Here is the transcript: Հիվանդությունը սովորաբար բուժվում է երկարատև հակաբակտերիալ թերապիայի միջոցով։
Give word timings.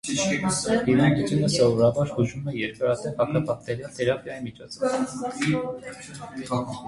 Հիվանդությունը 0.85 1.49
սովորաբար 1.55 2.13
բուժվում 2.15 2.47
է 2.53 2.55
երկարատև 2.59 3.21
հակաբակտերիալ 3.21 3.95
թերապիայի 3.99 4.49
միջոցով։ 4.49 6.75